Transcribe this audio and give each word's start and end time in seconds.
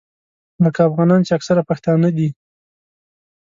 لکه 0.63 0.79
افغانان 0.89 1.21
چې 1.27 1.31
اکثره 1.37 1.61
پښتانه 1.69 2.09
دي. 2.17 2.29